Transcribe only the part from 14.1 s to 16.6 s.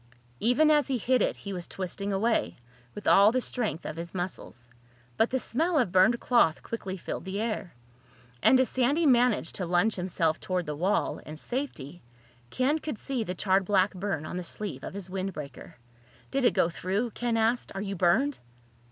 on the sleeve of his windbreaker. "Did it